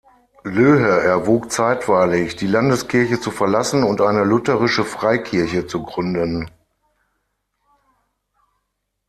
[0.47, 6.49] Löhe erwog zeitweilig, die Landeskirche zu verlassen und eine lutherische Freikirche zu gründen.